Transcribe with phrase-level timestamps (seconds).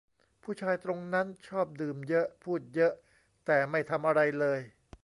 [0.43, 2.93] ผู้ชายตรงนั้นชอบดื่มเยอะ พูดเยอะ
[3.45, 4.59] แต่ไม่ทำอะไรเลย